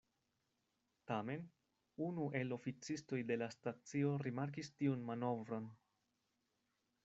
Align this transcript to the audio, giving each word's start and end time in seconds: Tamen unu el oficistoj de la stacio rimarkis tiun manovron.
Tamen 1.11 1.43
unu 2.05 2.25
el 2.41 2.57
oficistoj 2.57 3.21
de 3.33 3.39
la 3.43 3.49
stacio 3.57 4.17
rimarkis 4.25 4.75
tiun 4.81 5.07
manovron. 5.11 5.73